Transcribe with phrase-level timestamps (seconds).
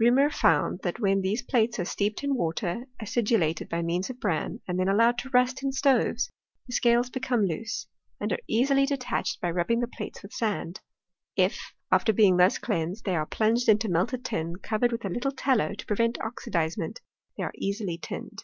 [0.00, 4.58] Reaumur found, that when these plates are steeped in water acidulated by means of bran,
[4.66, 6.32] and then allowed to rust in stoves,
[6.66, 7.86] the scales become loose,
[8.18, 10.80] and are easily detached by rubbinj^ the plates with sand.
[11.36, 11.60] If
[11.92, 15.74] after being thus cleansed they are plunj^ed into melted tin, covered with a little tallow
[15.74, 16.98] to prevent oxidizement,
[17.36, 18.42] they are easily tinned.